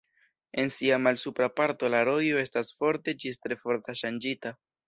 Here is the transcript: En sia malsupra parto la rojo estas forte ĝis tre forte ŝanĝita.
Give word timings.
En 0.61 0.71
sia 0.75 0.97
malsupra 1.07 1.49
parto 1.61 1.91
la 1.97 2.01
rojo 2.11 2.41
estas 2.47 2.75
forte 2.81 3.17
ĝis 3.25 3.41
tre 3.45 3.63
forte 3.67 4.01
ŝanĝita. 4.03 4.57